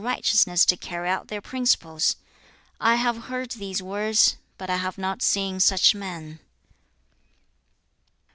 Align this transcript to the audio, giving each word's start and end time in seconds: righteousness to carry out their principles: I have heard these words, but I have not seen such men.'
righteousness 0.03 0.65
to 0.65 0.75
carry 0.75 1.07
out 1.07 1.27
their 1.27 1.41
principles: 1.41 2.15
I 2.79 2.95
have 2.95 3.25
heard 3.25 3.51
these 3.51 3.83
words, 3.83 4.35
but 4.57 4.67
I 4.67 4.77
have 4.77 4.97
not 4.97 5.21
seen 5.21 5.59
such 5.59 5.93
men.' 5.93 6.39